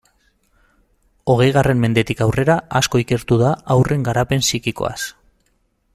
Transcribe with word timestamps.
Hogeigarren 1.33 1.83
mendetik 1.83 2.23
aurrera 2.27 2.55
asko 2.81 3.03
ikertu 3.05 3.37
da 3.45 3.55
haurren 3.77 4.09
garapen 4.11 4.45
psikikoaz. 4.49 4.99